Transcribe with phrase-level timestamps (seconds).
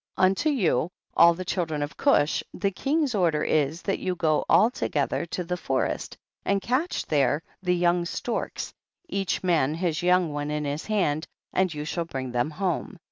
[0.17, 4.71] Unto you, all the children of Cush, the king's order is, that you go all
[4.71, 8.73] together to the forest, and catch there the young storks
[9.07, 12.97] each man his young one in his hand, and you shall bring them home.